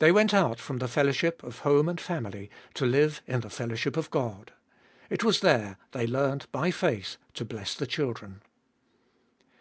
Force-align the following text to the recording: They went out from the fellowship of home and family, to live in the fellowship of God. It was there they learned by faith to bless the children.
They 0.00 0.10
went 0.10 0.34
out 0.34 0.58
from 0.58 0.78
the 0.78 0.88
fellowship 0.88 1.44
of 1.44 1.60
home 1.60 1.88
and 1.88 2.00
family, 2.00 2.50
to 2.74 2.84
live 2.84 3.22
in 3.28 3.42
the 3.42 3.48
fellowship 3.48 3.96
of 3.96 4.10
God. 4.10 4.52
It 5.08 5.22
was 5.22 5.38
there 5.38 5.78
they 5.92 6.04
learned 6.08 6.48
by 6.50 6.72
faith 6.72 7.16
to 7.34 7.44
bless 7.44 7.76
the 7.76 7.86
children. 7.86 8.42